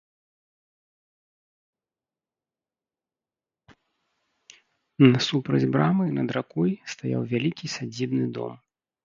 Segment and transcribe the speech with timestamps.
[5.05, 8.53] Насупраць брамы, над ракой, стаяў вялікі сядзібны дом.